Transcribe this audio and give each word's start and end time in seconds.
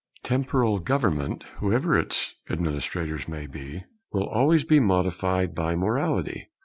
Temporal 0.23 0.79
government, 0.79 1.43
whoever 1.59 1.93
its 1.95 2.33
administrators 2.49 3.27
may 3.27 3.45
be, 3.45 3.83
will 4.11 4.25
always 4.25 4.63
be 4.63 4.79
modified 4.79 5.53
by 5.53 5.75
morality. 5.75 6.49